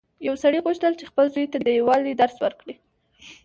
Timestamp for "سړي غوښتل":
0.43-0.93